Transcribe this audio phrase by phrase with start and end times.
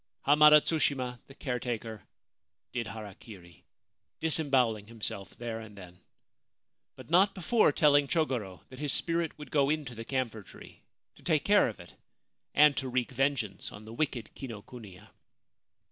[0.25, 2.03] Hamada Tsushima, the caretaker,
[2.73, 3.61] did harakiri,
[4.19, 5.99] dis embowelling himself there and then;
[6.95, 10.81] but not before telling Chogoro that his spirit would go into the camphor tree,
[11.17, 11.93] to take care of it,
[12.55, 15.09] and to wreak vengeance on the wicked Kinokuniya.